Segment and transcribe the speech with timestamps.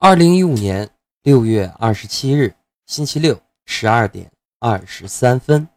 [0.00, 0.90] 二零一五年
[1.24, 2.54] 六月二十七日，
[2.86, 5.68] 星期六，十二点二十三分。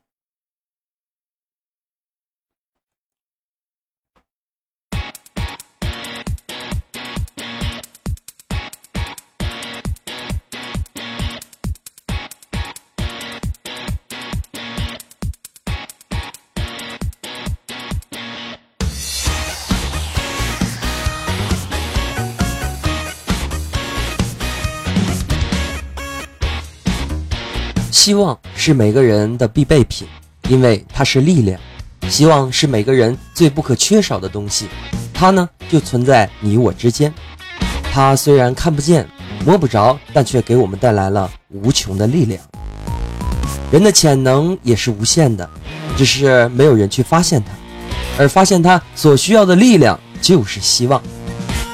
[28.02, 30.08] 希望是每个人的必备品，
[30.50, 31.62] 因为它是力量。
[32.10, 34.66] 希望是每个人最不可缺少的东西，
[35.14, 37.14] 它呢就存在你我之间。
[37.94, 39.08] 它虽然看不见、
[39.46, 42.42] 摸不着，但却给我们带来了无穷的力量。
[43.72, 45.48] 人的潜能也是无限的，
[45.96, 47.52] 只是没有人去发现它，
[48.18, 51.00] 而发现它所需要的力量就是希望。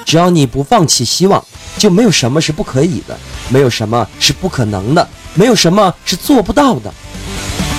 [0.04, 1.42] 只要你不放弃希望，
[1.78, 3.18] 就没有什么是不可以的，
[3.48, 5.08] 没有什么是不可能的。
[5.38, 6.92] 没有什么是做不到的。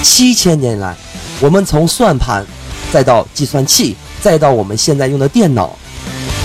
[0.01, 0.97] 七千年来，
[1.41, 2.47] 我们从算盘，
[2.93, 5.77] 再到计算器，再到我们现在用的电脑，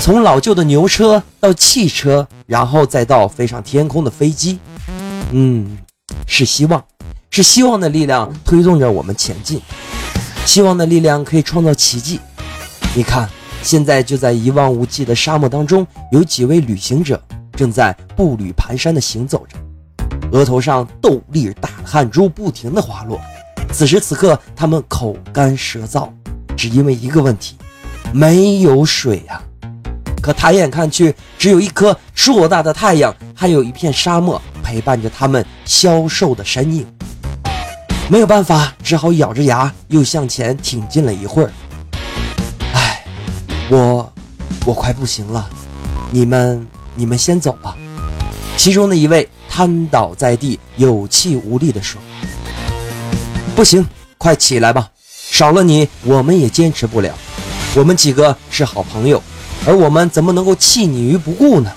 [0.02, 4.58] 从老旧的牛车到汽车，然后再到飞上天空的飞机。
[5.30, 5.78] 嗯，
[6.26, 6.84] 是希望，
[7.30, 9.62] 是希望的力量推动着我们前进。
[10.46, 12.20] 希望的力量可以创造奇迹。
[12.96, 13.30] 你看，
[13.62, 17.22] 现在就在一望无际的沙漠当中，有几位旅行者
[17.56, 19.58] 正在步履蹒跚地行走着。
[20.34, 23.22] 额头上豆粒大汗珠不停地滑落，
[23.72, 26.10] 此时此刻他们口干舌燥，
[26.58, 27.56] 只因为一个问题，
[28.12, 29.40] 没有水啊！
[30.24, 36.84] 可抬眼看去，只有一颗硕大的太阳，还有一片沙漠陪伴着他们消瘦的身影。
[38.10, 41.52] 没有办法，只好咬着牙又向前挺进了一会儿。
[42.74, 43.06] 唉，
[43.70, 44.12] 我，
[44.66, 45.48] 我快不行了，
[46.10, 47.78] 你们，你们先走吧。
[48.58, 49.30] 其中的一位。
[49.56, 52.02] 瘫倒在地，有气无力地说
[53.56, 53.86] ：“不行，
[54.18, 54.90] 快起来吧！
[55.30, 57.14] 少了你，我们也坚持不了。
[57.76, 59.22] 我们几个是好朋友，
[59.68, 61.72] 而我们怎么能够弃你于不顾呢？”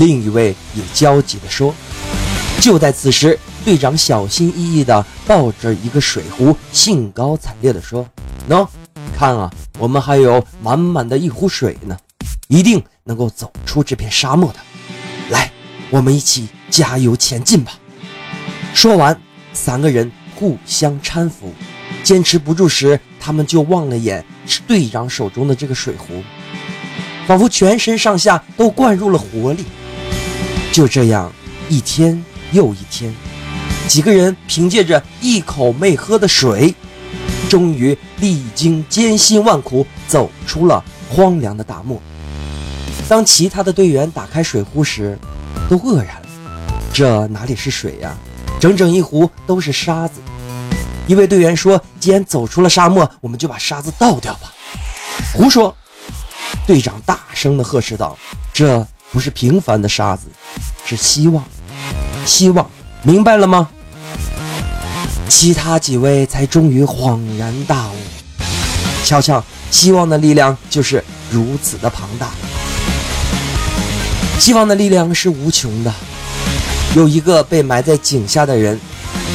[0.00, 1.74] 另一位也焦急地说。
[2.62, 8.08] 就在此时，队长小心翼翼地抱着一个水壶，兴高采烈地说
[8.48, 8.66] ：“喏，
[9.14, 11.94] 看啊，我们还有满满的一壶水呢，
[12.48, 14.58] 一定能够走出这片沙漠的。
[15.28, 15.52] 来，
[15.92, 17.72] 我们一起。”加油前进吧！
[18.72, 19.20] 说完，
[19.52, 21.52] 三个人互相搀扶。
[22.02, 24.24] 坚持不住时，他们就望了眼
[24.66, 26.22] 队长手中的这个水壶，
[27.26, 29.66] 仿佛全身上下都灌入了活力。
[30.72, 31.30] 就这样，
[31.68, 33.14] 一天又一天，
[33.86, 36.74] 几个人凭借着一口没喝的水，
[37.50, 42.00] 终于历经艰辛万苦，走出了荒凉的大漠。
[43.10, 45.18] 当其他的队员打开水壶时，
[45.68, 46.28] 都愕然了。
[46.92, 48.14] 这哪里是水呀，
[48.60, 50.20] 整整一壶都是沙子。
[51.06, 54.52] 一位队员说：“既然走出了沙漠，我们就把沙子倒掉吧。”
[55.34, 55.74] 胡说！
[56.66, 58.16] 队长大声地呵斥道
[58.52, 60.28] ：“这不是平凡的沙子，
[60.84, 61.42] 是希望，
[62.24, 62.70] 希望，
[63.02, 63.68] 明白了吗？”
[65.28, 67.96] 其他几位才终于恍然大悟。
[69.04, 72.28] 瞧瞧，希望的力量就是如此的庞大，
[74.42, 75.94] 希望的力量是无穷的。
[76.96, 78.76] 有一个被埋在井下的人，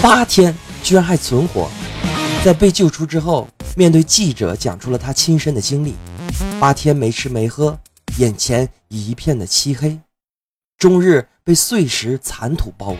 [0.01, 0.53] 八天
[0.83, 1.71] 居然还存活。
[2.43, 3.47] 在被救出之后，
[3.77, 5.95] 面对记者讲出了他亲身的经历：
[6.59, 7.79] 八天没吃没喝，
[8.17, 9.97] 眼前一片的漆黑，
[10.77, 12.99] 终日被碎石残土包围。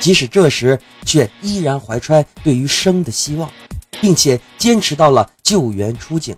[0.00, 3.50] 即使这时，却依然怀揣对于生的希望，
[4.00, 6.34] 并且坚持到了救援出井。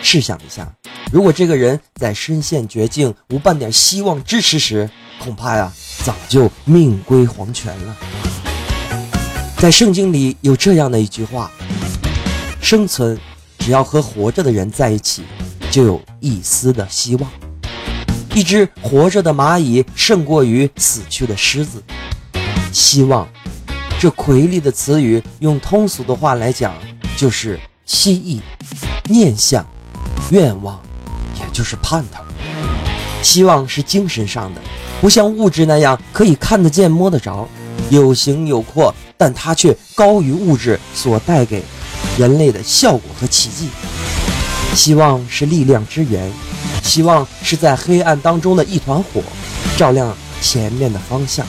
[0.00, 0.74] 试想一下，
[1.12, 4.88] 如果这个人在身陷绝境、无半点希望支持时，
[5.18, 5.72] 恐怕呀。
[6.04, 7.96] 早就命归黄泉了。
[9.56, 11.50] 在圣经里有这样的一句话：
[12.60, 13.18] 生存
[13.58, 15.22] 只要和活着的人在一起，
[15.70, 17.30] 就有一丝的希望。
[18.34, 21.82] 一只活着的蚂蚁胜过于死去的狮子。
[22.70, 23.26] 希望，
[23.98, 26.74] 这魁丽的词语，用通俗的话来讲，
[27.16, 28.42] 就是希冀、
[29.04, 29.66] 念想、
[30.30, 30.78] 愿望，
[31.38, 32.22] 也就是盼头。
[33.22, 34.60] 希望是精神上的。
[35.00, 37.46] 不像物质那样可以看得见、摸得着，
[37.90, 41.62] 有形有廓，但它却高于物质所带给
[42.16, 43.68] 人类的效果和奇迹。
[44.74, 46.32] 希望是力量之源，
[46.82, 49.22] 希望是在黑暗当中的一团火，
[49.76, 51.46] 照亮前面的方向。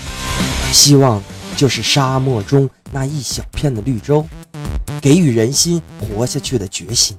[0.72, 1.22] 希望
[1.56, 4.26] 就是沙漠中那一小片的绿洲，
[5.02, 7.18] 给予人心活下去的决心。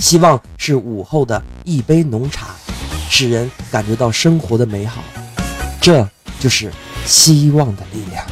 [0.00, 2.48] 希望是午后的一杯浓茶，
[3.08, 5.02] 使人感觉到生活的美好。
[5.80, 6.06] 这
[6.38, 6.70] 就是
[7.04, 8.24] 希望的力量。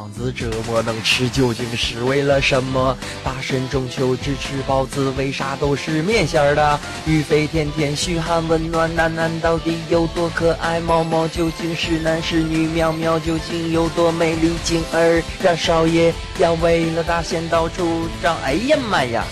[0.00, 2.96] 胖子这么能吃，究竟是为了什么？
[3.22, 6.80] 大神中秋只吃包子，为啥都是面馅儿的？
[7.06, 10.80] 玉飞甜甜，嘘寒问暖，楠楠到底有多可爱？
[10.80, 12.66] 毛毛究竟是男是女？
[12.68, 14.54] 苗苗究竟有多美丽？
[14.64, 19.22] 静儿让少爷要为了大仙到处找，哎呀妈呀，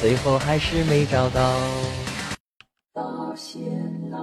[0.00, 1.54] 最后还是没找到。
[2.94, 3.02] 大
[3.36, 3.60] 仙
[4.10, 4.18] 来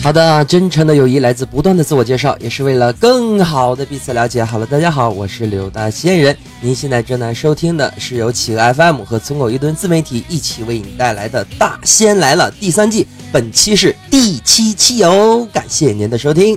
[0.00, 4.42] 好的，真诚的友谊来自不断的自我介绍，也是为了更好的彼此了解。
[4.42, 6.34] 好了，大家好，我是刘大仙人。
[6.62, 16.56] 您现在正在收听的是由企鹅 FM 和村口一吨自媒体一起为你带来的《大仙来了》第三季，本期是第七期哦，感谢您的收听。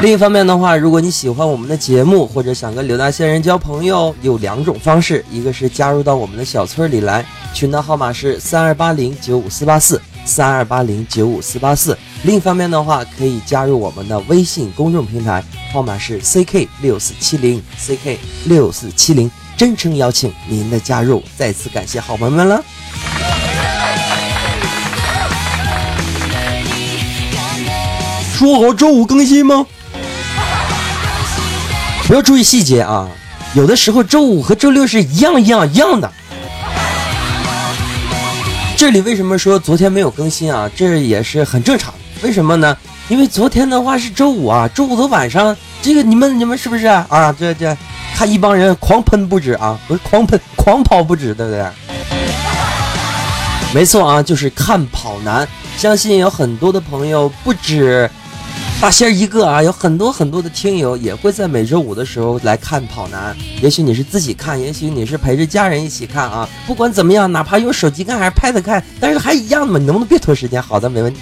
[0.00, 10.00] 另一方面的话，如果你喜欢我们的节目，或者想跟刘大仙人交朋友，有两种方式，一个是加入到我们的小村里来，群的号码是三二八零九五四八四。
[10.28, 11.98] 三二八零九五四八四。
[12.22, 15.42] 另一方面的话，可以加入我们的微信公众平台，
[15.72, 19.30] 号码是 ck 六四七零 ck 六四七零。
[19.56, 22.62] 真诚邀请您的加入，再次感谢好朋友们了。
[28.34, 29.66] 说好周五更新吗？
[32.06, 33.08] 不要注意细节啊，
[33.54, 36.12] 有的时候周五和周六是一样一样一样的。
[38.78, 40.70] 这里为什么说昨天没有更新啊？
[40.76, 41.92] 这也是很正常。
[42.22, 42.76] 为什么呢？
[43.08, 47.34] 因为昨天的话是周五啊，周五的晚上，这个你们你们是不是啊？
[47.36, 47.76] 这这
[48.14, 51.66] 看一帮人狂喷不止啊，不是狂喷狂跑不止，对不对？
[53.74, 55.46] 没错啊，就是看跑男。
[55.76, 58.08] 相信有很多的朋友不止。
[58.80, 63.36] 大仙一个啊，有很多很多的听友也会在每周五的时候来看跑男。
[63.60, 66.48] 也许你是自己看，也许你是陪着家人一起看啊。
[66.64, 69.80] 不管怎么样，哪怕用手机看还是 Pad 看，但是还一样的嘛。
[69.80, 70.62] 你能不能别拖时间？
[70.62, 71.18] 好的，没问题。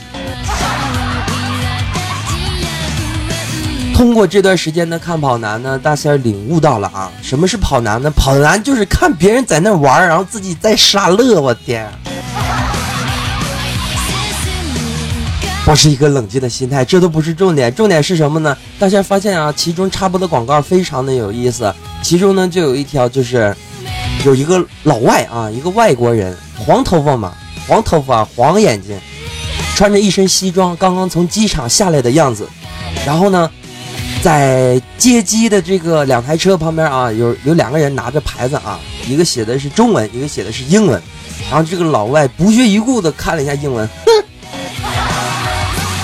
[3.95, 8.11] 通过这段时间的看跑男呢，大仙领悟到了啊，什么是跑男呢？
[8.11, 11.41] 跑男就是看别人在那玩，然后自己在傻乐。
[11.41, 11.91] 我天！
[15.67, 18.57] 保持一个冷静的心态，这都不是重点，重点是什么呢？
[18.79, 21.75] 大家发现啊，其中插播的广告非常的有意思，
[22.05, 23.53] 其中呢就有一条就是
[24.25, 27.35] 有一个老外啊，一个外国人，黄头发嘛，
[27.67, 28.97] 黄头发，黄眼睛，
[29.75, 32.49] 穿着一身西装，刚刚从机场下来的样子，
[33.05, 33.51] 然后呢，
[34.23, 38.79] 在接机的这个两台车旁边啊，有有两个人拿着牌子啊，
[39.09, 41.03] 一个写的是中文，一个写的是英文，
[41.51, 44.26] 然后这个老外不屑一顾的看了一下英文，哼。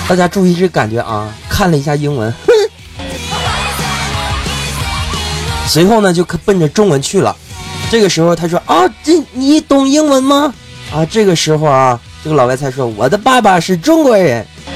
[0.07, 1.33] 大家注意这感觉啊！
[1.49, 2.53] 看了一下英文，哼。
[5.67, 7.35] 随后呢，就奔着中文去了。
[7.89, 10.53] 这个时候他说：“啊，这你懂英文吗？”
[10.93, 14.45] 啊，这个时候啊，这个老外才说：“我的爸爸是中国人。”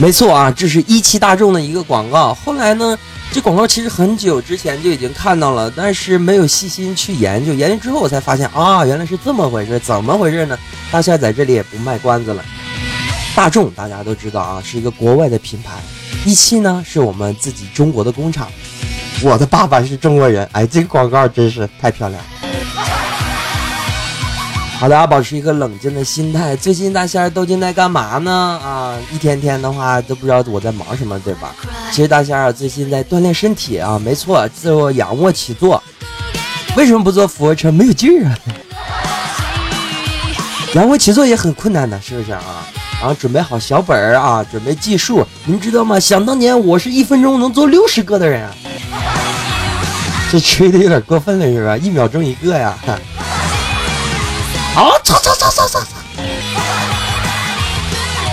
[0.00, 2.32] 没错啊，这是一汽大众的一个广告。
[2.32, 2.96] 后来呢，
[3.32, 7.52] 这广告其实很久之前就已经看到了，但是没有细心去研究。
[7.52, 9.78] 研究之后，我才发现啊，原来是这么回事。
[9.80, 10.56] 怎么回事呢？
[10.90, 12.42] 大仙在这里也不卖关子了。
[13.34, 15.72] 大众大家都知道啊，是一个国外的品牌。
[16.26, 18.48] 一汽呢，是我们自己中国的工厂。
[19.22, 22.22] 我的爸爸是中国人，哎，这个广告真是太漂亮。
[24.78, 26.56] 好的，啊保持一个冷静的心态。
[26.56, 28.60] 最近大仙儿都近在干嘛呢？
[28.62, 31.54] 啊，一天天的话都不知道我在忙什么，对吧？
[31.92, 35.82] 其实大仙儿最近在锻炼身体啊，没错，做仰卧起坐。
[36.76, 37.72] 为什么不做俯卧撑？
[37.72, 38.38] 没有劲儿啊。
[40.74, 42.66] 仰卧起坐也很困难的，是不是啊？
[43.00, 45.26] 然后准备好小本儿啊，准备计数。
[45.46, 45.98] 您知道吗？
[45.98, 48.54] 想当年我是一分钟能做六十个的人啊，
[50.30, 51.76] 这吹的有点过分了是吧？
[51.78, 52.76] 一秒钟一个呀！
[54.74, 55.86] 好，操操操操操操！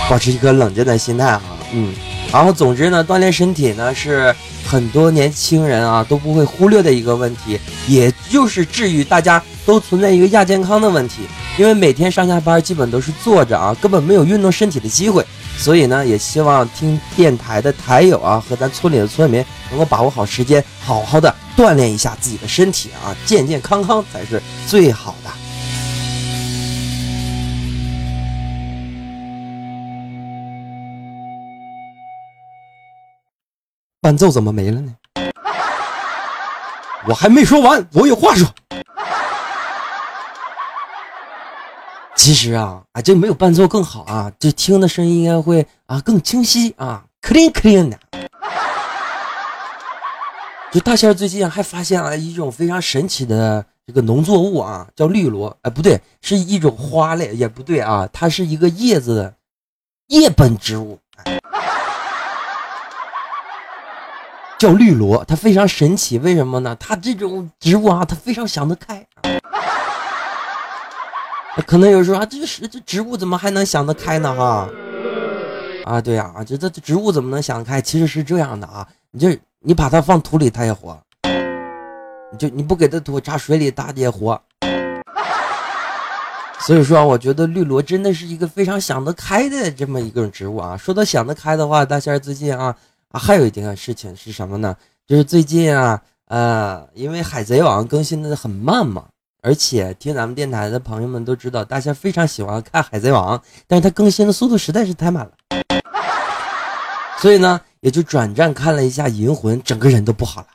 [0.10, 1.94] 保持一个冷静的心态啊，嗯。
[2.30, 4.36] 然后总之呢，锻炼身体呢是
[4.68, 7.58] 很多年轻人啊都不会忽略的一个问题，
[7.88, 11.28] 也就是治愈大家都存在一个亚健康的问题。
[11.58, 15.26] 因为每天上下班基本都是坐着啊根本没有运动身体的机会
[15.58, 25.32] 所以呢也希望听电台的台友啊和咱村里的村民能够把握好时间好好的锻炼一下自己的身体啊健健康康才是最好的。
[34.00, 34.94] 伴奏怎么没了呢？
[37.10, 38.48] 我还没说完我有话说。
[42.18, 47.98] 其实啊，啊，这没有伴奏更好啊，这听的声音应该会啊更清晰啊，clean clean 的。
[50.72, 55.56] 就大仙最近还发现了一种非常神奇的这个农作物啊，叫绿萝。
[55.62, 59.34] 哎，不对，是一种花类，也不对啊，它是一个叶子的
[60.08, 61.00] 叶本植物，
[64.58, 65.24] 叫绿萝。
[65.24, 66.76] 它非常神奇，为什么呢？
[66.78, 69.06] 它这种植物啊，它非常想得开。
[71.66, 74.34] 可能有人说啊，这是这植物怎么还能想得开呢？
[74.36, 74.70] 哈，
[75.86, 77.82] 啊，对呀，这这植物怎么能想得开？
[77.82, 80.96] 其实是这样的啊，你就你把它放土里，它也活；
[82.38, 84.40] 就你不给它土，扎水里，它也活。
[86.60, 90.78] 所以说，我觉得绿萝真的是一个非常想得开的这么一个植物啊。
[90.78, 92.76] 说到想得开的话，大仙儿最近啊
[93.10, 94.76] 啊，还有一件事情是什么呢？
[95.08, 99.06] 就是最近啊，呃，因为海贼王更新的很慢嘛。
[99.42, 105.32] 而且听咱们电台的朋友们都知道，大仙非常喜欢看《海贼王》，但是他更新的速度实在是太慢了，
[107.20, 110.48] 所以呢，也就转战看了一下《银魂》，整个人都不好了。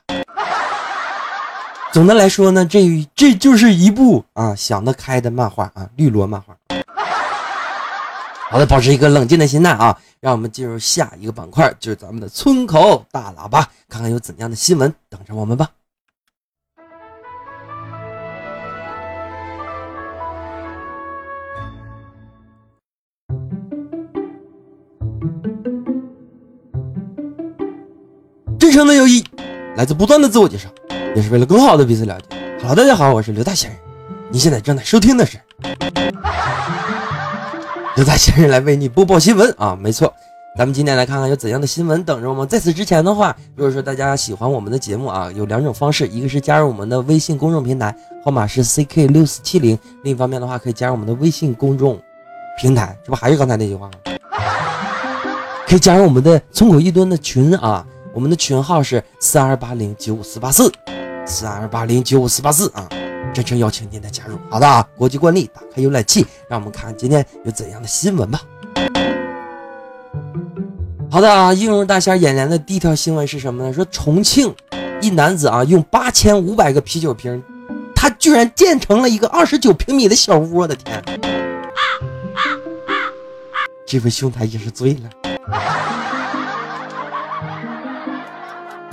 [1.91, 6.55] 总的来说呢，这这就是一部啊想得开的漫画啊，绿萝漫画。
[8.49, 15.69] 好的，保持一个冷静的心态啊，让我们进入下一个板块，就是咱们的村口大喇叭，看看有怎样的新闻等着我们吧。
[28.73, 29.23] 生的友谊
[29.77, 30.67] 来自不断的自我介绍，
[31.15, 32.25] 也是为了更好的彼此了解。
[32.61, 33.79] 好了大家好，我是刘大仙人。
[34.31, 35.37] 你现在正在收听的是
[37.95, 40.11] 刘大仙人来为你播报新闻啊，没错。
[40.57, 42.47] 咱们今天来看看有怎样的新闻等着我们。
[42.47, 52.01] 在此之前的话，如果说大家喜欢我们的节目啊，有两种方式，一个是加入我们的微信公众平台，号码是 ck 六四七零；另一方面的话，可以加入我们的微信公众
[52.59, 53.93] 平台，这不还是刚才那句话吗？
[55.67, 57.85] 可以加入我们的村口一吨的群啊。
[58.13, 60.71] 我们的群号是三二八零九五四八四，
[61.25, 62.87] 三二八零九五四八四啊，
[63.33, 64.37] 真诚邀请您的加入。
[64.51, 68.39] 好的啊，国际惯例，打开浏览器，让我们看今天有怎样的新闻吧。
[71.09, 73.73] 好的啊，映入大仙眼帘的第一条新闻是什么呢？
[73.73, 74.53] 说重庆
[75.01, 77.43] 一男子啊，用八千五百个啤酒瓶，
[77.95, 81.03] 他居然建成了一个二十九平米的小屋，我的天！
[83.87, 85.92] 这位兄台也是醉了。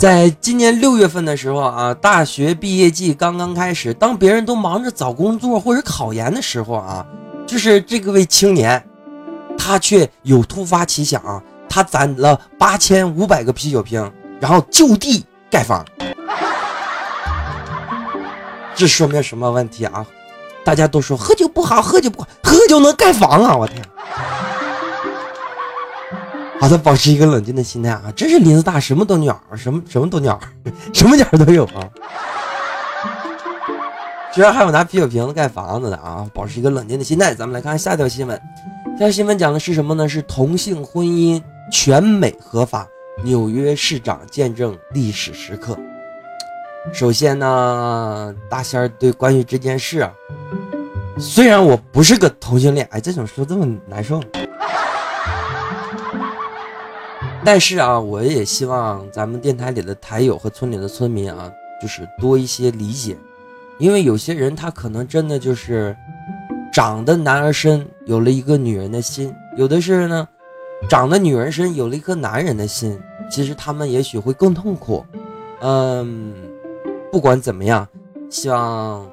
[0.00, 7.06] 在今年六月份的时候啊，大学毕业季刚刚开始，当别人都忙着找工作或者考研的时候啊，
[7.46, 8.82] 就是这个位青年，
[9.58, 15.84] 他却有突发奇想啊，他攒了八千五百个啤酒瓶，然后就地盖房。
[18.74, 20.06] 这说明什么问题啊？
[20.64, 23.54] 大家都说喝酒不好，喝酒不好，喝酒能盖房啊！
[23.54, 23.84] 我天。
[26.60, 28.12] 好的，保持一个冷静的心态啊！
[28.14, 30.38] 真是林子大，什么都鸟，什么什么都鸟，
[30.92, 31.88] 什么鸟都有啊！
[34.30, 36.28] 居然还有拿啤酒瓶子盖房子的啊！
[36.34, 38.38] 保持一个冷静的心态，咱们来看下一条新闻。
[38.92, 40.06] 下条新闻讲的是什么呢？
[40.06, 42.86] 是同性婚姻全美合法，
[43.24, 45.78] 纽约市长见证历史时刻。
[46.92, 50.12] 首先呢，大仙儿对关于这件事啊，
[51.18, 54.22] 虽然我不是个同性恋，哎，这种说这么难受。
[57.44, 63.16] 但是啊，我也希望咱们电台里的台友和村里的村民啊，就是多一些理解，
[63.78, 65.96] 因为有些人他可能真的就是
[66.72, 70.28] 长得男儿身，有了一个女人的心；有的是呢，
[70.88, 73.00] 长得女人身，有了一颗男人的心。
[73.30, 75.04] 其实他们也许会更痛苦。
[75.60, 76.34] 嗯，
[77.10, 77.88] 不管怎么样，
[78.28, 79.08] 希望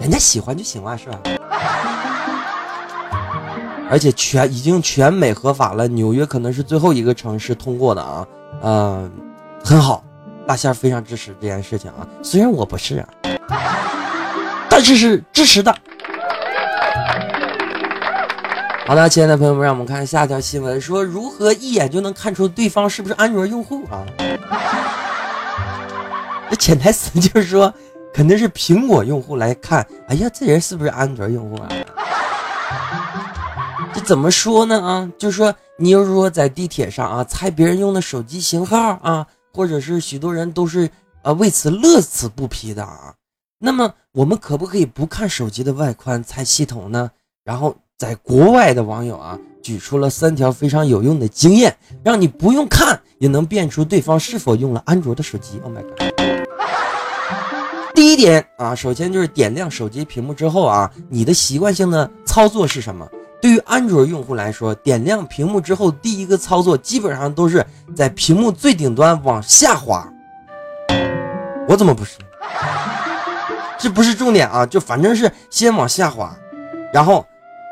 [0.00, 1.20] 人家喜欢就行了，是吧？
[3.92, 8.26] 而且全已经全美合法了，纽约可能是最后一个城市通过的啊，
[8.62, 9.12] 嗯，
[9.62, 10.02] 很好，
[10.46, 13.08] 大仙非常支持这件事情啊，虽然我不是啊，
[14.70, 15.76] 但是是支持的。
[18.86, 24.06] 好的，亲爱的朋友们，让我们看下一条新闻，说如何一眼就能看出对方是不是安卓用户啊？
[26.48, 27.70] 这潜台词就是说，
[28.14, 31.68] 肯定是苹果用户来看，哎呀，这人是不是安卓用户啊？
[33.94, 34.80] 这怎么说呢？
[34.80, 40.88] 啊，就是说，你要如果在地铁上啊，猜别人用的手机型号啊，或者是许多人都是
[41.22, 43.14] 啊为此乐此不疲的啊。
[43.58, 47.10] 那么，我们可不可以不看手机的外观猜系统呢？
[47.44, 55.60] 然后，在国外的网友啊，举出了三条非常有用的经验，让你不用看也能辨出对方是否用了安卓的手机。
[55.62, 55.98] Oh my god！
[57.94, 63.06] 第一点啊，首先就是点亮手机屏幕之后啊，你的习惯性的操作是什么？
[63.42, 70.08] 对于安卓用户来说，点亮屏幕之后，第一个操作基本上都是在屏幕最顶端往下滑。
[71.68, 72.18] 我怎么不是？
[73.80, 76.32] 这不是重点啊，就反正是先往下滑，
[76.94, 77.26] 然后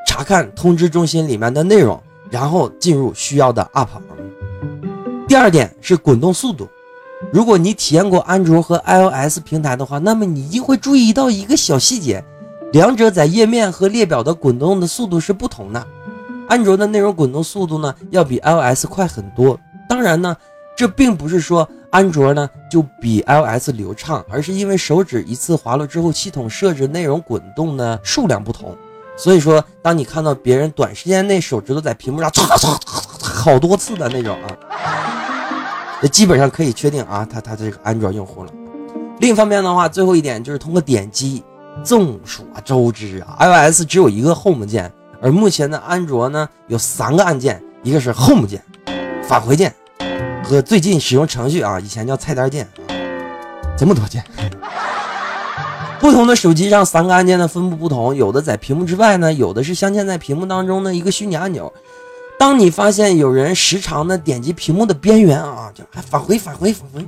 [0.09, 3.87] 查看通知中心里面的内容，然后进入需要的 app。
[5.29, 6.69] 第二点是滚动速度。
[7.33, 12.25] 如果你体验过安卓和 iOS 平台的话，那么你一定会注意到一个小细节。
[12.73, 15.87] 两者在页面和列表的滚动的速度是不同的，
[16.49, 19.59] 安卓的内容滚动速度呢要比 iOS 快很多。
[19.89, 20.37] 当然呢，
[20.77, 28.77] 这并不是说安卓呢就比 iOS 流畅，而是因为手指一次滑落之后，系统设置内容滚动的数量不同。
[29.17, 32.79] 所以说，当你看到别人短时间内手指头在屏幕上唰唰
[33.21, 34.57] 好多次的那种啊，
[36.00, 38.53] 那基本上可以确定啊，他他这个安卓用户了。
[39.19, 41.43] 另一方面的话，最后一点就是通过点击。
[41.85, 48.62] 众所周知啊，iOS 只有一个 Home 键，而目前的安卓呢有三个按键，一个是 Home 键、
[49.23, 49.75] 返回键
[50.45, 52.69] 和最近使用程序啊，以前叫菜单键，
[53.79, 54.23] 这么多键。
[55.99, 61.73] 不同的手机上三个按键的分布不同，有的在屏幕之外呢，有的是镶嵌在屏幕当中的一个虚拟按钮。
[62.39, 67.07] 当你发现有人时常的点击屏幕的边缘啊，就还返回、返回、返回。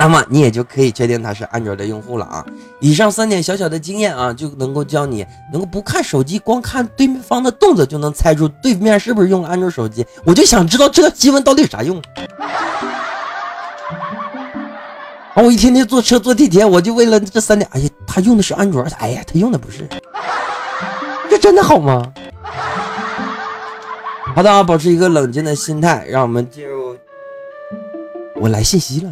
[0.00, 2.46] 那么你也就可以确定他是安卓的用户了啊！
[2.78, 10.06] 以上三点小小的经验啊，就能够教你能够不看手机，光看对方的动作就能猜出对面是不是用了安卓手机。
[10.24, 11.98] 我就想知道这个新闻到底有啥用？
[15.34, 15.42] 啊！
[15.42, 17.68] 我一天天坐车坐地铁，我就为了这三点。
[17.72, 19.88] 哎呀，他用的是安卓，哎呀，他用的不是，
[21.28, 22.12] 这真的好吗？
[24.34, 26.96] 好的啊，保持一个冷静的心态，让我们进入。
[28.36, 29.10] 我来信息了。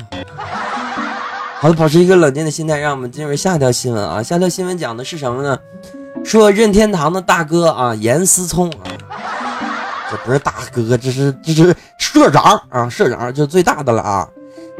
[1.58, 4.22] 好的，保持一个冷静的心态，让我们进入下一条新闻啊。
[4.22, 5.58] 下条新闻讲的是什么呢？
[6.22, 8.84] 说任天堂的大哥啊，严思聪啊，
[10.10, 14.28] 这不是大哥，这是这是社长啊，社长就最大的了啊。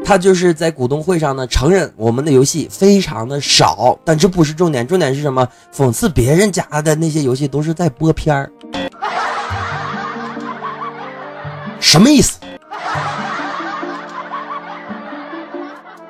[0.05, 5.47] 他就是在股东会上呢，承认我们的游戏非常的少，但这不是重点，重点是什么？
[5.75, 8.51] 讽刺别人家的那些游戏都是在播片儿，
[11.79, 12.37] 什么意思？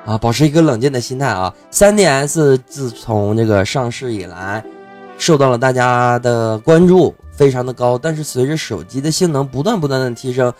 [0.08, 4.64] 啊，保持一个冷静的心态啊！3DS 自从这个上市以来，
[5.18, 7.98] 受到了大家的关注，非常的高。
[7.98, 10.50] 但是随着手机的性能不断不断的提升，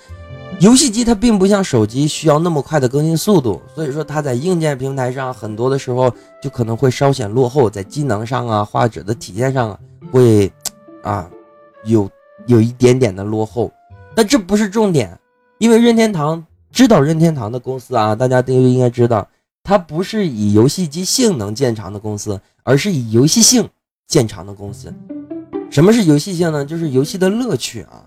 [0.60, 9.78] 游戏机它并不像手机需要那么快的更新速度，所以说它在硬件平台上很多的时候就可能会稍显落后，在机能上啊、画质的体现上啊，
[10.12, 10.52] 会
[11.02, 11.26] 啊
[11.84, 12.06] 有
[12.44, 13.72] 有一点点的落后。
[14.14, 15.18] 但这不是重点，
[15.56, 19.26] 因为任天堂知道任天堂的公司啊，大家都应该知道。
[19.68, 23.68] 它不是以游戏机性能见长的公司，而是以游戏性
[24.06, 24.90] 见长的公司。
[25.70, 26.64] 什么是游戏性呢？
[26.64, 28.02] 就是游戏的乐趣啊。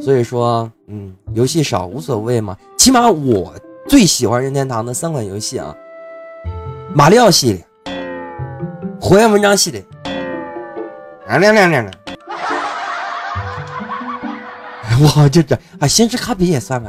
[0.00, 2.56] 所以说，嗯，游戏少无所谓嘛。
[2.78, 3.52] 起码我
[3.88, 5.74] 最喜欢任天堂的三款游戏啊：
[6.94, 7.66] 马里奥系列、
[9.00, 9.84] 火焰文章系列。
[11.26, 11.90] 亮亮亮亮。
[15.16, 16.88] 哇，就这啊，星之卡比也算吧。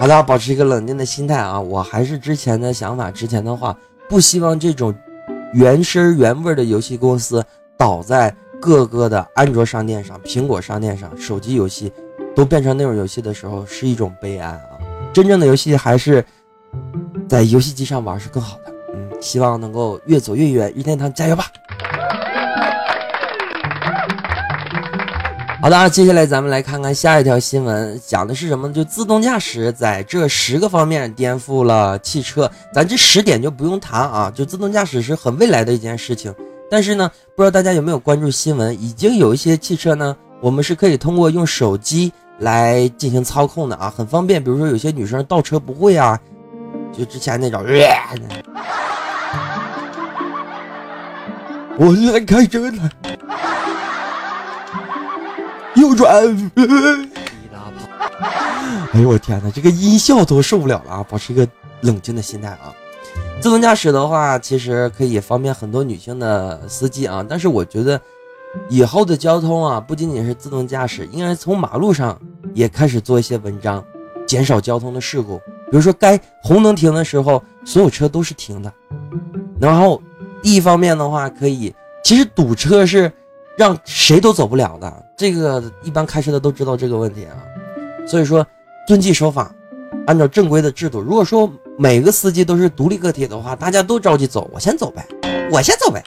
[0.00, 1.60] 好的，保持一个冷静的心态啊！
[1.60, 3.76] 我还是之前的想法，之前的话，
[4.08, 4.94] 不希望这种
[5.52, 7.44] 原汁原味的游戏公司
[7.76, 11.92] 倒在各个的安卓商店上、苹果商店上，手机游戏
[12.34, 14.60] 都变成那种游戏的时候，是一种悲哀啊！
[15.12, 16.24] 真正的游戏还是
[17.28, 18.72] 在游戏机上玩是更好的。
[18.94, 21.44] 嗯，希望能够越走越远，任天堂加油吧！
[25.62, 28.72] 好的，接下来咱们来看看下一条新闻，讲的是什么？
[28.72, 32.50] 就自动驾驶在这十个方面颠覆了汽车。
[32.72, 36.34] 咱这十点就不用谈啊，就自动驾驶是很未来的一件事情。
[36.70, 38.72] 但是呢，不知道大家有没有关注新闻？
[38.82, 44.42] 已经有一些汽车呢，我们是可以通过用手机来进行操控的啊，很方便。
[44.42, 46.18] 比如说有些女生倒车不会啊，
[46.90, 47.62] 就之前那种，
[51.76, 52.90] 我来开车了。
[55.80, 56.12] 右转，
[58.92, 61.06] 哎呦我天哪，这个音效都受不了了啊！
[61.08, 61.48] 保持一个
[61.80, 62.74] 冷静的心态啊。
[63.40, 67.24] 自动驾驶的话，其实可以方便很多女性的司机啊。
[67.26, 67.98] 但是我觉得，
[68.68, 72.20] 以后的交通啊，不仅仅是自动驾驶，应该从马路上
[72.52, 73.82] 也开始做一些文章，
[74.26, 75.38] 减少交通的事故。
[75.70, 78.70] 比如说，该红灯停的时候，所有车都是停的。
[79.58, 80.02] 然后，
[80.42, 83.10] 一方面的话，可以，其实堵车是。
[83.60, 87.36] 让谁都走不了的，这个一般开车的都知道这个问题啊。
[88.06, 88.44] 所以说，
[88.88, 89.54] 遵纪守法，
[90.06, 90.98] 按照正规的制度。
[90.98, 91.46] 如果说
[91.76, 95.06] 每个司机都是独立个体的话，大家都着急走，我先走呗，
[95.52, 96.02] 我先走呗，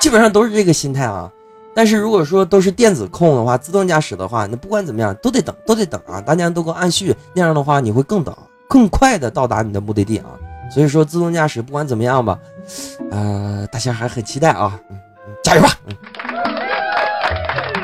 [0.00, 1.30] 基本上都是这个心态啊。
[1.76, 6.20] 但是如果说都是电子控的话，自动驾驶的话，那不管怎么样都得等，都得等啊！
[6.20, 8.36] 大家都给我按序，那样的话你会更等、
[8.68, 10.26] 更快的到达你的目的地啊！
[10.72, 12.36] 所以说自动驾驶不管怎么样吧，
[13.12, 14.76] 呃，大家还很期待啊！
[15.54, 15.78] 加油吧！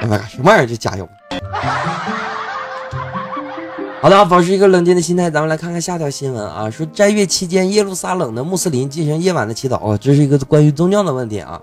[0.03, 1.09] 嗯，哎呀，什么玩意儿就加油！
[4.01, 11.61] 好的，保持一个冷静的心态，咱们来看看下条新闻啊，说斋月期间耶路撒冷的穆斯林进行夜晚的祈祷，这是一个关于宗教的问题啊。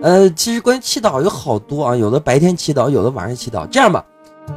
[0.00, 3.66] 呃，其实关于祈祷有好多啊，有的白天祈祷，有的晚上祈祷。
[3.66, 4.04] 这样吧，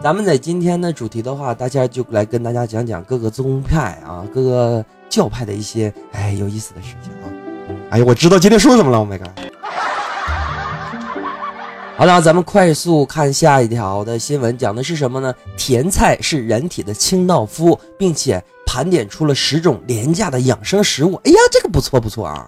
[0.01, 7.25] 咱们在今天的主题的话，大家就来跟大家讲讲各个宗派啊，各个教派的一些哎有意思的事情啊。
[7.89, 9.29] 哎呀，我知道今天说什么了，Oh my god！
[11.97, 15.33] 好了，咱们快速看下一条的新闻，讲的是什么呢？
[15.57, 21.19] 甜菜是人体的清道夫，并且盘点出了十种廉价的养生食物。
[21.23, 22.45] 哎呀，这个不错不错啊。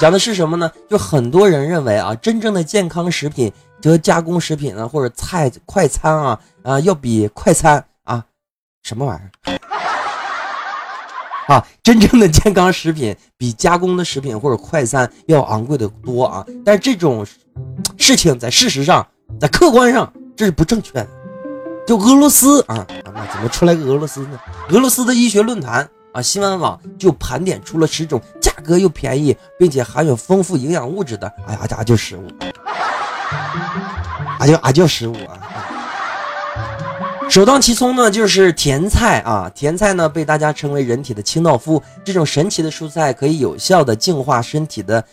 [0.00, 0.72] 讲的是什么呢？
[0.88, 3.52] 就很多人认为啊，真正的健康食品
[3.84, 8.24] 和加工食品啊，或者菜快餐啊啊，要比快餐啊
[8.84, 9.54] 什么玩意儿
[11.54, 16.42] 啊，真正的健康食品比加工的食品或者快餐要昂贵的多啊。
[16.64, 17.24] 但是这种
[17.96, 19.06] 事情在事实上，
[19.40, 21.06] 在客观上这是不正确的。
[21.86, 24.38] 就俄罗斯啊，那怎么出来个俄罗斯呢？
[24.70, 25.88] 俄罗斯的医学论坛。
[26.12, 32.26] 啊，新闻网就盘点出了十种价格又便宜，并且含有丰富营养物质的，哎呀，阿就食物，
[34.38, 35.36] 阿就阿就食物啊。
[37.28, 45.04] 首当其冲呢，就是甜菜啊，甜菜呢被大家称为人体的清道夫，这种神奇的蔬菜可以有效的净化身体的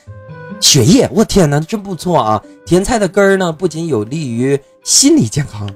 [0.64, 1.08] 血液。
[1.14, 2.42] 我天哪，真不错啊！
[2.66, 5.70] 甜菜的根儿呢，不仅有利于心理健康，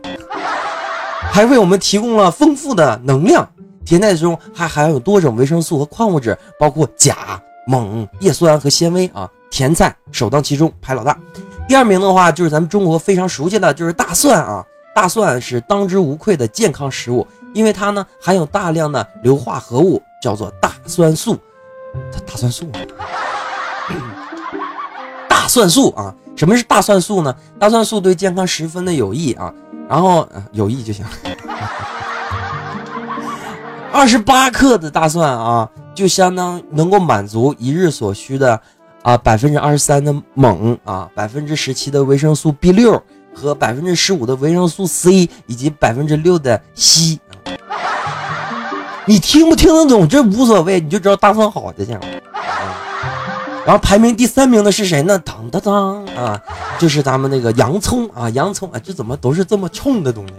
[1.29, 3.47] 还为我们提供了丰富的能量。
[3.85, 9.29] 甜菜中还含有多种维生素和矿物质，包括钾、锰、叶酸和纤维啊。
[9.51, 11.17] 甜菜首当其冲，排老大。
[11.67, 14.65] 第二名的话就是咱们中国非常熟悉的，就是大蒜啊。
[14.95, 21.37] 大蒜是当之无愧的健康食物，因为它呢含有大量的硫化合物，叫做大蒜素。
[22.25, 22.79] 大蒜素，大
[25.57, 26.13] 蒜素啊！
[26.35, 27.35] 什么是大蒜素呢？
[27.59, 29.51] 大蒜素对健康十分的有益啊。
[29.89, 31.03] 然后有益就行。
[33.91, 38.61] 二十八克的大蒜啊，就相当能够满足一日所需的
[39.01, 43.01] 啊百分之二十三的锰啊，百分之十七的维生素 B 六
[43.33, 47.17] 和百分之十五的维生素 C 以及百分之六的硒。
[49.05, 52.01] 你听不听得懂这无所谓，你就知道大蒜好的这样。
[53.67, 55.19] 然后排名第三名的是谁呢？
[55.19, 56.41] 当当当啊，
[56.79, 60.33] 就是咱们那个洋葱啊，洋葱啊，这怎么都是这么冲的东西？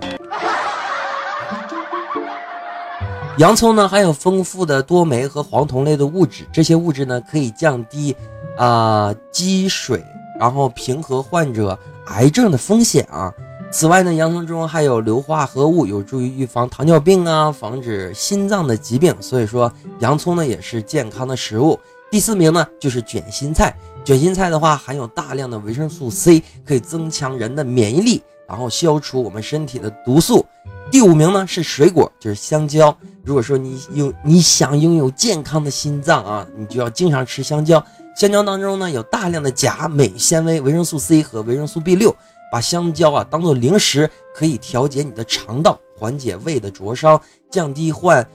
[3.37, 8.17] 洋葱呢含有丰富的多酶和黄酮类的物质，这些物质呢可以降低
[8.57, 10.03] 啊积水，
[10.41, 13.31] 然后平和患者癌症的风险啊。
[13.71, 19.15] 此外呢，洋葱中含有硫化合物，有助于预防糖尿病啊，防止心脏的疾病。
[19.21, 21.79] 所以说，洋葱呢也是健康的食物。
[22.11, 30.45] 第四名呢就是卷心菜，卷心菜的话含有大量的维生素 C，可以增强人的免疫力，然后消除我们身体的毒素。
[30.91, 32.97] 第五名呢是水果，就是香蕉。
[33.23, 37.85] 如果说你有你想拥有健康的心脏啊，你就要经常吃香蕉。
[38.17, 42.15] 香蕉当中呢有大量的钾、镁、纤维、维生素 C 和维生素 B 六。
[42.51, 48.27] 把香蕉啊当做零食，可以调节你的肠道，缓解胃的灼伤，降低患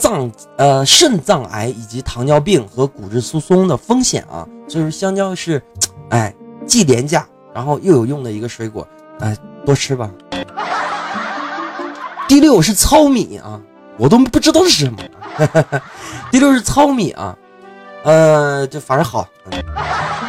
[0.00, 4.44] 脏呃肾脏癌以及糖尿病和骨质疏松的风险啊。
[4.66, 5.62] 所以说香蕉是，
[6.08, 6.34] 哎，
[6.66, 8.86] 既廉价然后又有用的一个水果，
[9.20, 9.36] 哎，
[9.66, 10.10] 多吃吧。
[12.26, 13.60] 第六是糙米啊，
[13.96, 14.98] 我都不知道是什么。
[16.30, 17.36] 第六是糙米啊，
[18.04, 19.28] 呃，就反正好。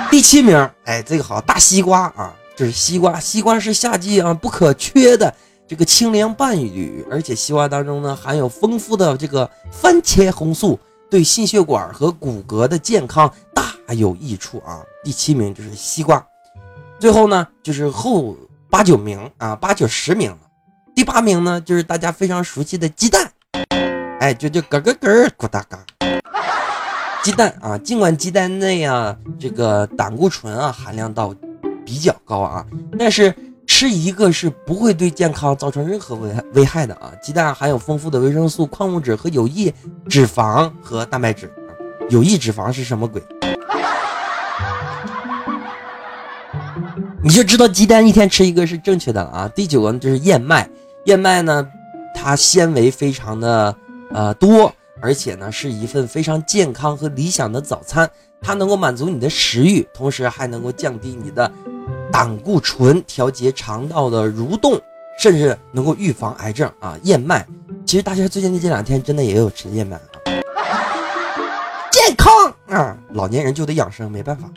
[0.09, 5.33] 第七名，哎，这个好，大西瓜啊，这是西瓜，西瓜是夏季啊不可缺的
[5.71, 10.77] 这个清凉伴侣，而且西瓜当中呢含有丰富的这个番茄红素，
[11.09, 14.83] 对心血管和骨骼的健康大有益处啊。
[15.01, 16.21] 第七名就是西瓜，
[16.99, 18.35] 最后呢就是后
[18.69, 20.37] 八九名啊，八九十名。
[20.93, 23.31] 第八名呢，就是大家非常熟悉的鸡蛋，
[24.19, 25.79] 哎，就就咯咯咯咕哒嘎。
[27.23, 31.33] 鸡蛋啊，尽管鸡蛋内啊这个胆固醇啊含量到
[31.85, 32.65] 比较高啊，
[32.99, 33.33] 但是
[33.67, 37.11] 吃一个是不会对健康造成任何危害危害的啊。
[37.21, 39.73] 鸡蛋含有丰富的维生素、矿物质和有益
[40.07, 41.51] 脂肪和蛋白质。
[42.09, 43.21] 有益脂肪是什么鬼？
[47.23, 49.47] 你就知道鸡蛋一天吃一个是正确的啊。
[49.55, 50.69] 第九个呢就是燕麦，
[51.05, 51.65] 燕麦呢
[52.13, 53.75] 它纤维非常的
[54.11, 58.09] 呃多，而且呢是一份非常健康和理想的早餐，
[58.41, 61.49] 它能够满足你的食欲，同时还能够降低你的
[62.11, 64.79] 胆固醇，调节肠道的蠕动，
[65.19, 66.97] 甚至能够预防癌症啊。
[67.03, 67.45] 燕麦，
[67.85, 70.03] 其实大家最近这两天真的也有吃燕麦啊，
[71.91, 72.29] 健康
[72.67, 74.49] 啊，老年人就得养生，没办法。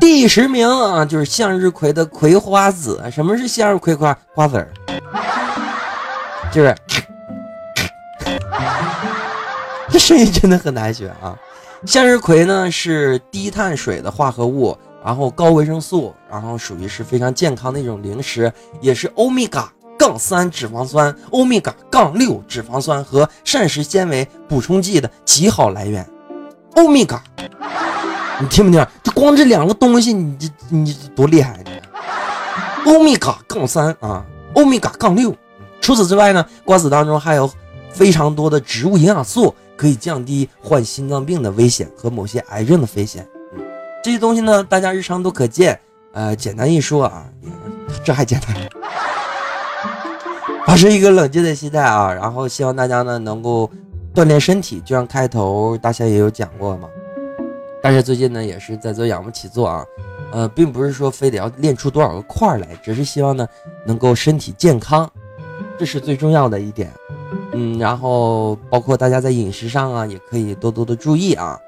[0.00, 3.00] 第十名啊，就是向日葵的葵花籽。
[3.10, 4.68] 什么是向日葵花花籽儿？
[6.52, 6.74] 就是
[9.88, 11.36] 这声音真的很难学啊。
[11.86, 26.08] 向日葵呢是低碳水的化合物，然后高维生素，然后属于是非常健康的一种零食，也是欧米伽杠三脂肪酸、欧米伽杠六脂肪酸和膳食纤维补充剂的极好来源。
[26.76, 27.22] 欧米伽。
[28.40, 28.84] 你听不听？
[29.00, 31.62] 就光这两个东西，你这你多厉害！
[32.84, 35.32] 欧米伽杠三啊，欧米伽杠六。
[35.80, 37.48] 除此之外呢，瓜子当中还有
[37.92, 43.24] 非常多的植物营养素，可以降低患心脏病的危险和某些癌症的危险。
[44.04, 45.80] 这些东西呢，大家日常都可见。
[46.12, 47.24] 呃，简单一说啊，
[48.04, 48.54] 这还简单。
[50.66, 53.70] 保持一个冷静的心态啊，然后希望大家呢能够
[54.14, 56.86] 锻炼身体，就像开头大家也有讲过嘛。
[57.82, 59.82] 但是最近呢，也是在做仰卧起坐啊，
[60.32, 63.48] 呃，并不是说非得要练出多少个块来，只是希望呢
[63.86, 65.10] 能够身体健康，
[65.78, 66.92] 这是最重要的一点。
[67.52, 71.58] 嗯，然后包括大家在饮食上啊，也可以多多的注意啊，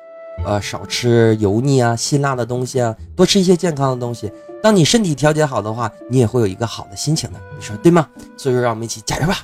[0.44, 4.30] 呃，少吃油腻啊、辛辣的东西啊，多吃一些健康的东西。
[4.62, 8.06] 当你身体调节好的话，你也会有一个好的心情的，你说对吗？
[8.36, 9.36] 所以说，让我们一起加油吧！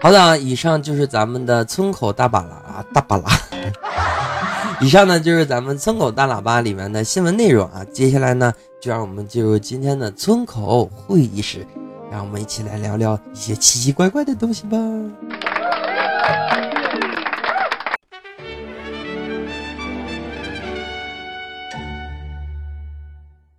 [0.00, 3.24] 好的，以上就是咱们的村口大巴拉啊，大巴拉。
[4.80, 7.84] 以上呢就是咱们村口大喇叭里面的新闻内容啊。
[7.92, 11.66] 接下来呢，就让我们进入今天的村口会议室，
[12.12, 14.78] 让我们一起来聊聊一些奇奇怪怪的东西吧。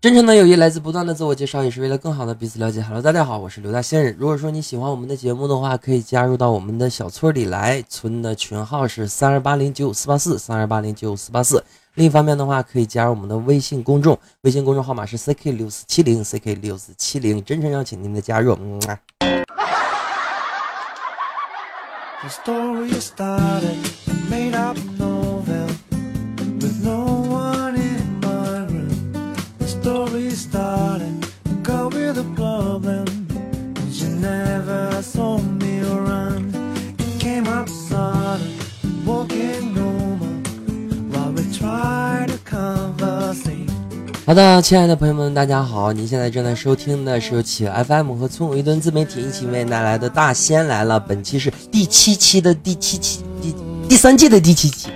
[0.01, 2.81] 真诚的友谊来自不断的自我介绍，也是为了更好的彼此了解。
[2.81, 4.15] Hello，大家好，我是刘大仙人。
[4.17, 11.61] 如果说你喜欢我们的节目的话，可以加入到我们的小村里来，村的群号是三二八零九五四八四三二八零九五四八四。
[11.95, 17.43] 另一方面的话，可以加入我们的微信公众，微信公众号码是 ck 六四七零 ck 六四七零。
[17.43, 18.57] 真诚邀请您的加入。
[18.61, 18.97] 嗯啊。
[44.29, 45.91] 好的，亲爱的朋友们，大家好！
[45.91, 50.99] 您现在正在收听的是由企鹅 FM 和村委一顿自媒体一起为带来的大仙来了。
[50.99, 53.55] 本期是第七期的第七期，第
[53.89, 54.91] 第三季的第七期。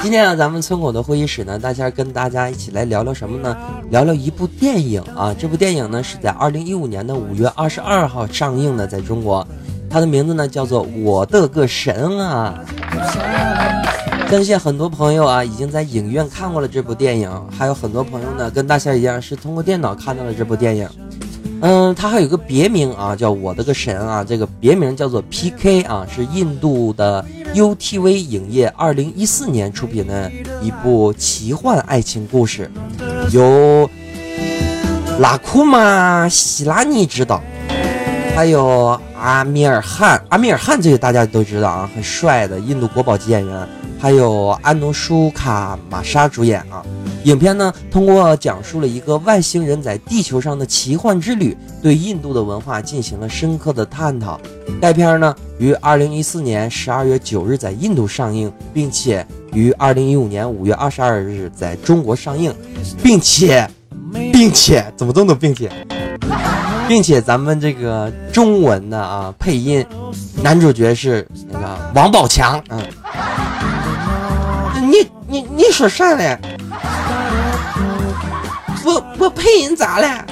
[0.00, 3.56] 今天啊，咱们村口的会议室呢，大仙跟大家一起来聊聊什么呢？
[3.90, 5.34] 聊聊一部电影啊。
[5.36, 9.44] 这部电影呢是在二零一五年的五月二十二号上映的，在中国，
[9.90, 12.54] 它的名字呢叫做《我的个神啊》。
[14.34, 20.88] 相信很多朋友啊，已经在影院看过了这部电影，还有很多朋友呢，跟大仙一样是通过电脑看到了这部电影。
[21.60, 30.28] 嗯，它还有个别名啊，叫我的个神啊，这个别名叫做 PK 啊，是印度的 UTV 影业二零一四年出品的
[30.60, 32.68] 一部奇幻爱情故事，
[33.30, 33.88] 由
[35.20, 37.40] 拉库玛希拉尼执导，
[38.34, 43.68] 还有阿米尔汗，阿米尔汗这个大家都知道啊，很帅的印度国宝级演员。
[44.04, 46.84] 还有安努舒卡·玛莎主演啊，
[47.24, 54.38] 影片呢通过讲述了一个外星人在地球上的奇幻之旅，对印度的文化进行了深刻的探讨。
[54.78, 62.54] 该片呢于二零一四年十二月九日在印度上映，并且于二零一五年五月二十二日在中国上映，
[63.02, 63.66] 并且，
[64.34, 65.72] 并且怎么这么多并且，
[66.86, 69.82] 并且咱们这个中文的啊配音，
[70.42, 72.78] 男主角是那个王宝强，嗯。
[75.34, 76.38] 你你说啥嘞？
[78.84, 80.24] 我我配音咋了？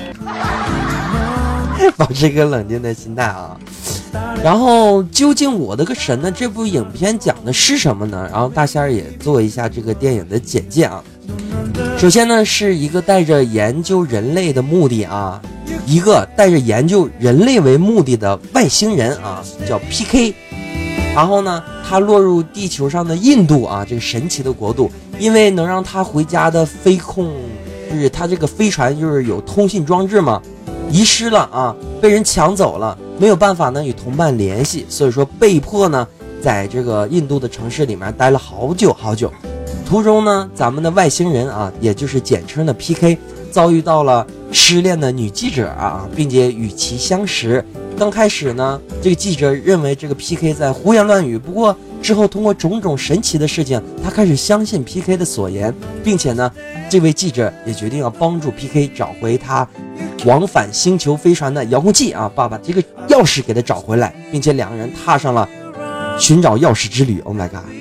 [1.99, 3.57] 保持一个冷静的心态啊。
[4.45, 6.31] 然后究竟我的个神呢？
[6.31, 8.29] 这部影片讲的是什么呢？
[8.31, 11.03] 然后大仙儿也做一下这个电影的简介啊。
[11.99, 15.43] 首先呢，是一个带着研究人类的目的啊，
[15.85, 20.33] 一个带着研究人类为目的的外星人啊，叫 PK。
[21.15, 27.31] 然后呢，他落入地球上的印度啊，这个神奇的国度，因为能让他回家的飞控，
[27.91, 30.41] 就是他这个飞船就是有通信装置嘛，
[30.91, 36.09] 遗失了啊，被人抢走了，没有办法呢与同伴联系，所以说被迫呢
[36.41, 39.31] 在这个印度的城市里面待了好久好久。
[39.87, 43.19] 途中呢，咱们的外星人啊，也就是简称的 PK，
[43.51, 47.65] 遭遇到了失恋的女记者啊，并且与其相识。
[47.97, 51.39] 刚开始呢，这个记者认为这个 PK 在胡言乱语。
[51.39, 55.73] 不过之后通过种种神奇的事情，他开始相信 PK 的所言，
[56.05, 56.51] 并且呢，
[56.91, 59.67] 这位记者也决定要帮助 PK 找回他
[60.25, 65.49] 往返星球飞船的遥控器啊，爸爸这个钥匙给他找回来，并且两个人踏上了
[66.19, 67.21] 寻找钥匙之旅。
[67.21, 67.72] Oh my god！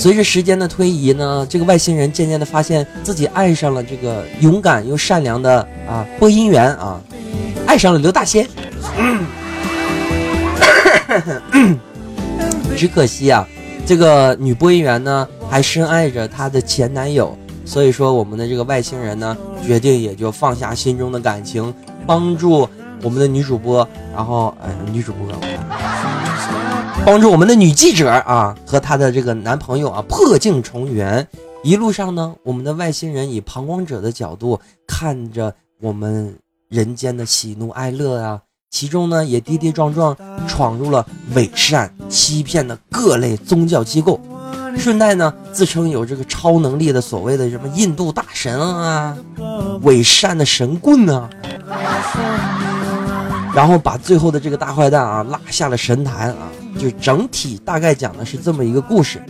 [0.00, 6.98] 随着时间的推移呢，这个外星人渐渐的发现自己爱上了这个勇敢又善良的啊播音员啊，
[7.66, 8.48] 爱上了刘大仙。
[8.96, 9.26] 嗯
[12.78, 13.46] 只可惜啊，
[13.84, 17.36] 这个女播音员呢还深爱着她的前男友，
[17.66, 19.36] 所以说我们的这个外星人呢
[19.66, 21.74] 决定也就放下心中的感情，
[22.06, 22.66] 帮助
[23.02, 25.49] 我们的女主播，然后哎女主播。
[27.04, 31.26] 帮助我们的女记者啊和她的这个男朋友啊破镜重圆。
[31.62, 36.34] 一路上呢，我们的外星人以旁观者的角度看着我们
[36.68, 44.20] 人间的喜怒哀乐啊，其中呢也跌跌撞撞闯入了伪善欺骗的各类宗教机构，
[44.78, 49.16] 顺带呢自称有这个超能力的所谓的什么印度大神啊，
[49.82, 51.28] 伪善的神棍啊，
[53.54, 56.50] 然后把最后的这个大坏蛋啊拉下了神坛啊。
[56.78, 59.20] 就整体大概讲的是这么一个故事，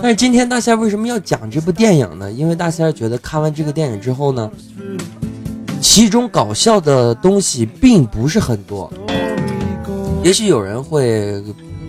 [0.00, 2.30] 但是今天大仙为什么要讲这部电影呢？
[2.30, 4.50] 因为大仙觉得看完这个电影之后呢，
[5.80, 8.90] 其中搞笑的东西并不是很多。
[10.22, 11.42] 也许有人会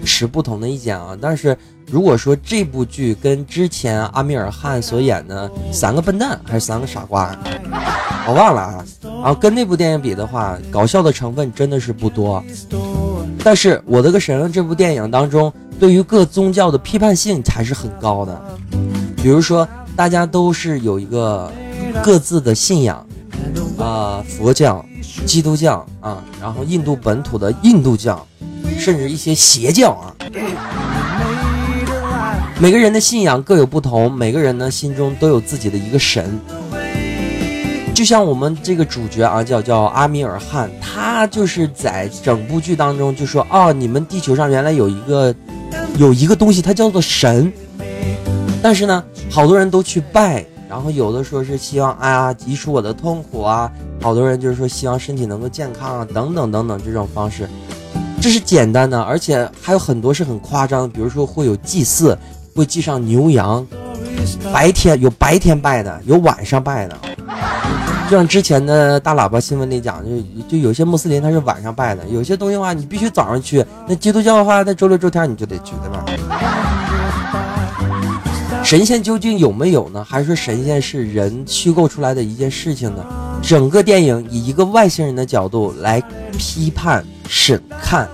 [0.08, 1.56] 持不同的意见啊，但是
[1.92, 7.32] 如果说这部剧跟之前阿米尔汗所演的《三个笨蛋》还是《三个傻瓜》，
[8.28, 12.44] 我忘了啊，然后跟那部电影比的话，搞笑的成分真的是不多。
[13.44, 18.42] 但是《我的个神》这部电影当中，对于各宗教的批判性还是很高的。
[19.18, 21.52] 比如说，大家都是有一个
[22.04, 23.06] 各自的信仰，
[23.78, 24.84] 啊，佛教、
[25.26, 28.26] 基督教啊，然后印度本土的印度教，
[28.80, 30.16] 甚至一些邪教啊。
[32.60, 36.40] 每个人的信仰各有不同，每个人呢心中都有自己的一个神。
[37.94, 45.34] 就像我们这个主角啊，叫叫阿米尔汗，他就是在整部剧当中就说哦，你们地球上原来有一个
[45.98, 47.52] 有一个东西，它叫做神。
[48.62, 57.50] 但是呢，好多人都去拜，然后有的说是希望哎呀移除我的痛苦啊，好多人就是说希望身体能够健康啊，等等等等这种方式，
[58.22, 62.18] 这是简单的，而且还有很多是很夸张，比如说会有祭祀，
[62.56, 63.66] 会祭上牛羊，
[64.54, 66.98] 白天有白天拜的，有晚上拜的。
[68.10, 73.66] 就像之前的大喇叭新闻里讲，就就有些穆斯林他是晚上拜的，有些东西的话你必须早上去。
[73.86, 76.06] 那基督教的话，那周六周天你就得去，对吧？
[78.68, 80.04] 神仙究竟有没有呢？
[80.04, 83.06] 还是神仙是人虚构出来的一件事情呢？
[83.42, 86.04] 整个电影以一个外星人的角度来
[86.38, 88.10] 批判审看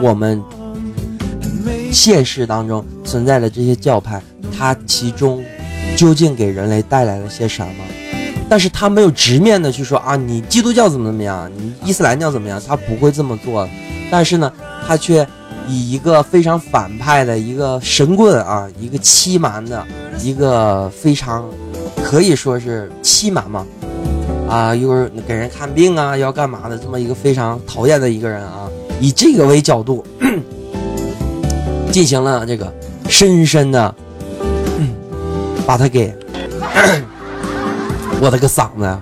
[0.00, 0.42] 我们
[1.92, 4.22] 现实当中存在的这些教派，
[4.56, 5.44] 它其中
[5.94, 7.84] 究竟给人类带来了些什么？
[8.48, 13.68] 但是他没有直面的去说啊，你基督教怎么怎么样，你伊斯兰教怎么样，他不会这么做。
[14.10, 14.50] 但是呢，
[14.86, 15.28] 他却
[15.68, 19.84] 以一个非常反派的一个神棍啊，一个欺瞒的，
[20.20, 21.44] 一个非常
[22.02, 23.66] 可以说是欺瞒嘛，
[24.48, 28.68] 啊，又是给人看病啊，要干嘛的，这么一个非常讨厌的一个人啊，
[29.00, 30.04] 以这个为角度
[31.92, 32.72] 进行了这个
[33.08, 33.94] 深深的
[35.66, 36.12] 把他给。
[38.20, 38.98] 我的个嗓子！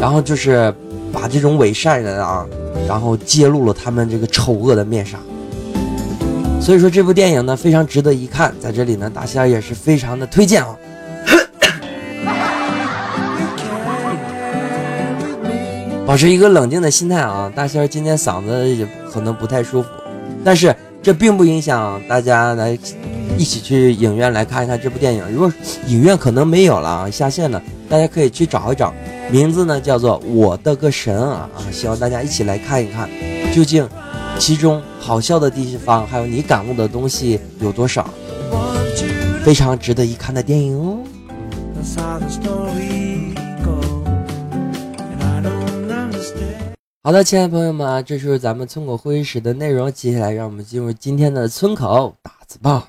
[0.00, 0.74] 然后就是
[1.12, 2.44] 把这种伪善人啊，
[2.88, 5.16] 然后揭露了他们这个丑恶的面纱。
[6.62, 10.76] 所以说这部电影呢非常值得一看，在这里呢大仙也是非常的推荐啊。
[16.06, 19.88] 保持一个冷静的心态啊，大仙今天嗓子也可能不太舒服，
[20.44, 22.78] 但是这并不影响大家来
[23.36, 25.24] 一起去影院来看一看这部电影。
[25.32, 25.52] 如果
[25.88, 27.60] 影院可能没有了啊，下线了。
[27.88, 28.94] 大家可以去找一找，
[29.30, 33.10] 名字呢叫做《我的个神啊啊》，希望大家一起来看一看，
[33.52, 33.86] 究竟
[34.38, 38.08] 其中好笑的地方，还有你感悟的东西有多少，
[39.44, 40.98] 非常值得一看的电影哦。
[47.04, 49.92] 好的，亲爱的朋友们啊，这就是咱们村口会议室的内容。
[49.92, 52.88] 接下来，让我们进入今天的村口打字报。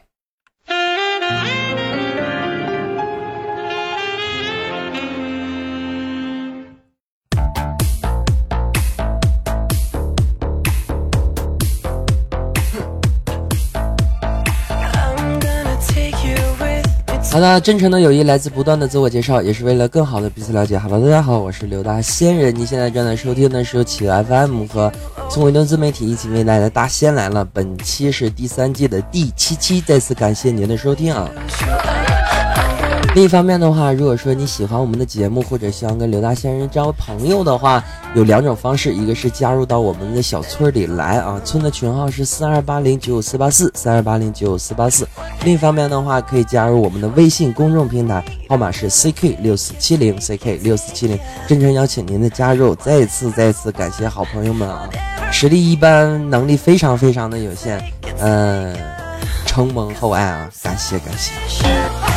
[17.34, 20.78] 好的，真诚的友谊来自不断的自我介绍，也是为了更好的彼此了解。
[20.78, 22.56] 好了大家好，我是刘大仙人。
[22.56, 24.92] 您现在正在收听的是由企鹅 FM 和
[25.32, 27.44] 聪伟顿自媒体一起为带来的大仙来了。
[27.44, 31.28] 本期是第三季的第七期，再次感谢您的收听啊。
[33.16, 37.84] 另一方面的话，如果说你喜欢我们的节目，或者希望跟刘大仙人交朋友的话，
[38.16, 45.08] 有两种方式，一个是加入到我们的小村里来啊，村的群号是四二八零九五四八四三二八零九五四八四。
[45.44, 52.74] 另一方面的话，可以加入我们的微信公众平台，号码是 ck 六四七零 ck 六四七零，真诚邀请您的加入。
[52.76, 54.90] 再次再次感谢好朋友们啊，
[55.32, 57.80] 实力一般，能力非常非常的有限，
[58.18, 58.76] 嗯，
[59.46, 62.13] 承蒙厚爱啊，感谢感谢。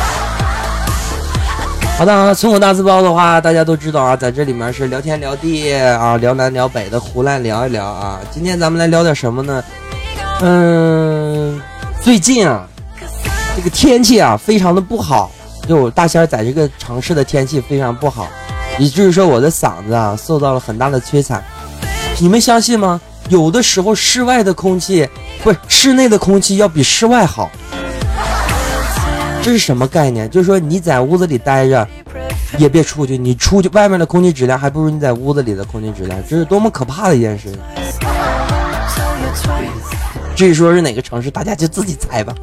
[1.97, 8.19] 好的啊，村口大字报的话，大家都知道啊，在这里面是聊天聊地啊，聊南聊北的胡乱聊一聊啊。
[8.29, 9.63] 今天咱们来聊点什么呢？
[10.41, 11.59] 嗯，
[11.99, 12.67] 最近啊，
[13.55, 15.31] 这个天气啊非常的不好，
[15.67, 18.27] 就大仙在这个城市的天气非常不好，
[18.77, 21.43] 以至于说我的嗓子啊受到了很大的摧残。
[22.19, 23.01] 你们相信吗？
[23.29, 25.09] 有的时候室外的空气
[25.41, 27.49] 不是室内的空气要比室外好。
[29.47, 30.29] 这是什么概念？
[30.29, 31.87] 就是说你在屋子里待着，
[32.57, 33.17] 也别出去。
[33.17, 36.21] 你出去，外面的空气质量还不如你在屋子里的空气质量。
[36.27, 37.57] 这是多么可怕的一件事！
[40.35, 42.35] 至于说是哪个城市，大家就自己猜吧。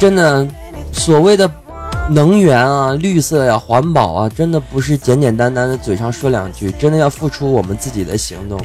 [0.00, 0.44] 真的，
[0.90, 1.48] 所谓的
[2.10, 8.60] 能源啊、绿色呀、环保啊，真的不是简简单单的嘴上说两句，真的要付出我们自己的行动。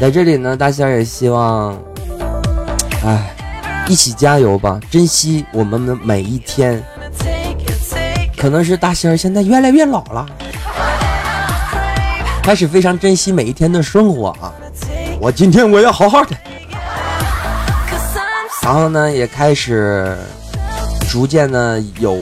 [0.00, 1.76] 在这里呢，大仙也希望。
[3.04, 3.34] 哎，
[3.88, 4.78] 一起加油吧！
[4.90, 6.82] 珍惜我们的每一天。
[8.36, 10.26] 可能是大仙儿现在越来越老了，
[12.42, 14.52] 开始非常珍惜每一天的生活啊！
[15.20, 16.36] 我今天我要好好的。
[18.62, 20.16] 然后呢，也开始
[21.10, 22.18] 逐渐的有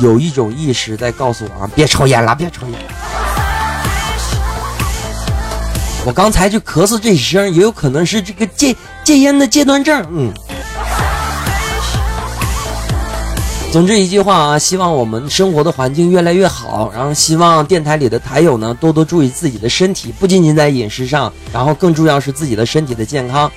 [0.00, 2.93] 有一种意识在告诉我啊，别抽烟了，别抽烟了。
[6.06, 10.06] 我刚才就咳嗽这一声，也有可能是这个戒戒烟的戒断症。
[10.10, 10.32] 嗯。
[13.72, 23.50] 总之一句话啊，希望我们生活的环境越来越好，然后希望电台里的台友呢多多注意自己的身体，不仅仅在饮食上，然后更重要是自己的身体的健康。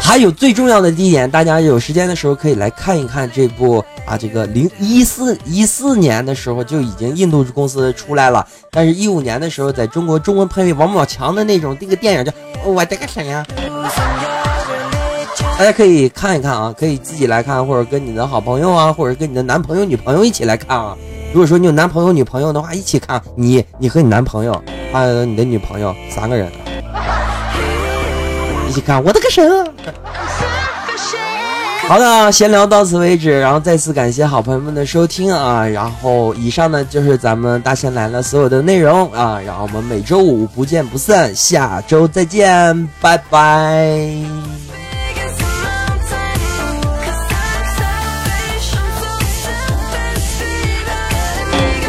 [0.00, 3.84] 还有最重要的第一点，大家有时间的时候可以来看一看这部。
[4.08, 12.32] 啊，这个零一四一四年的时候就已经印度公司出来了，但是一五年的时候在中国中文配为王宝强的那种这个电影叫
[12.64, 13.44] 我的个神呀！
[15.58, 20.96] 大家可以看一看啊，可以自己来看，或者跟你的好朋友啊，或者跟你的男朋友女朋友一起来看啊。
[21.34, 26.50] 如果说你有男朋友女朋友的话，一起看，你你和你男朋友还有你的女朋友三个人
[28.70, 29.68] 一起看，我的个神啊！
[31.88, 43.88] 好的，闲聊到此为止，然后再次感谢好朋友们的收听啊，然后以上呢就是咱们大仙来了所有的内容啊，然后我们每周五不见不散，下周再见，拜拜。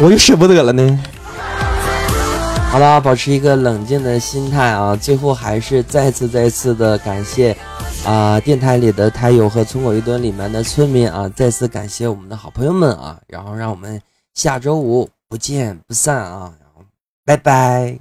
[0.00, 0.98] 我又舍不得了呢。
[2.70, 7.54] 好了，保持一个冷静的心态啊，最后还是再次再次的感谢。
[8.06, 14.00] 啊，电台里的台友和村口一墩里面的村民啊，再次感谢我们的好朋友们啊，然后让我们
[14.34, 16.82] 下周五不见不散啊，然后
[17.24, 17.98] 拜拜，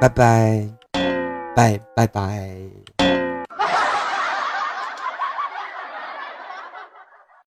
[0.00, 0.68] 拜拜，
[1.54, 2.81] 拜拜拜。